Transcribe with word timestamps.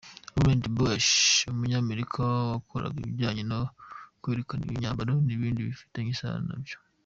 Lauren 0.35 0.61
Bush, 0.77 1.11
Umunyamerika 1.51 2.19
wakoraga 2.51 2.97
ibijyanye 3.01 3.43
no 3.51 3.59
kwerekana 4.21 4.63
imyambaro 4.71 5.11
n’ibindi 5.25 5.59
bifitanye 5.69 6.11
isano 6.15 6.43
nabyo. 6.49 6.77